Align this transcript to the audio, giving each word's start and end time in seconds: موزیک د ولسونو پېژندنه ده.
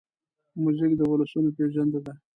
موزیک 0.61 0.91
د 0.97 1.01
ولسونو 1.11 1.49
پېژندنه 1.57 1.99
ده. 2.05 2.13